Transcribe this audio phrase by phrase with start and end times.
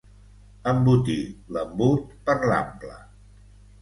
[0.71, 1.17] Embotir
[1.57, 2.99] l'embut per l'ample.